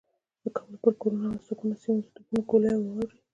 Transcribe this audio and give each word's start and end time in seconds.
د 0.43 0.45
کابل 0.55 0.75
پر 0.83 0.93
کورونو 1.01 1.25
او 1.27 1.35
هستوګنو 1.37 1.75
سیمو 1.83 2.03
د 2.03 2.07
توپونو 2.15 2.41
ګولۍ 2.49 2.73
و 2.75 2.83
اوروي. 2.89 3.17